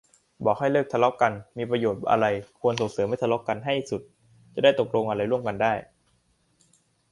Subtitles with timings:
[0.45, 2.25] บอกให้เลิกทะเลาะกัน มีประโยชน์อะไร
[2.59, 4.01] ควรส่งเสริมให้ทะเลาะกันให้สุด
[4.53, 5.73] จะได้ตกลงอะไรร่วมกันได้